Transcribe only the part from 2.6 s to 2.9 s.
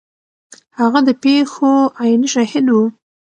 و.